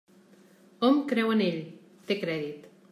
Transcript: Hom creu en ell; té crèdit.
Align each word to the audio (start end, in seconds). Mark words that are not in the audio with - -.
Hom 0.87 0.97
creu 1.13 1.31
en 1.37 1.47
ell; 1.51 1.63
té 2.09 2.21
crèdit. 2.25 2.71